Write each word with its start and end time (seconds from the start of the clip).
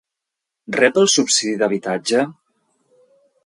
Rep 0.75 0.97
el 1.01 1.11
subsidi 1.17 1.53
d'habitatge? 1.61 2.27